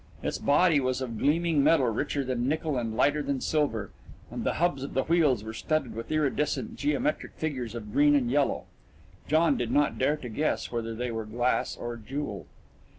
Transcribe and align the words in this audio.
Its 0.23 0.39
body 0.39 0.79
was 0.79 0.99
of 0.99 1.19
gleaming 1.19 1.63
metal 1.63 1.85
richer 1.85 2.23
than 2.23 2.47
nickel 2.47 2.75
and 2.75 2.95
lighter 2.97 3.21
than 3.21 3.39
silver, 3.39 3.91
and 4.31 4.43
the 4.43 4.53
hubs 4.55 4.81
of 4.81 4.95
the 4.95 5.03
wheels 5.03 5.43
were 5.43 5.53
studded 5.53 5.93
with 5.95 6.11
iridescent 6.11 6.75
geometric 6.75 7.33
figures 7.35 7.75
of 7.75 7.93
green 7.93 8.15
and 8.15 8.31
yellow 8.31 8.63
John 9.27 9.57
did 9.57 9.69
not 9.69 9.99
dare 9.99 10.17
to 10.17 10.27
guess 10.29 10.71
whether 10.71 10.95
they 10.95 11.11
were 11.11 11.25
glass 11.25 11.77
or 11.77 11.97
jewel. 11.97 12.47